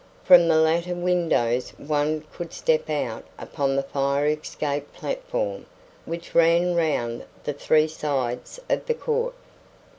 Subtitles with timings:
[0.23, 5.67] From the latter windows one could step out upon the fire escape platform,
[6.05, 9.35] which ran round the three sides of the court.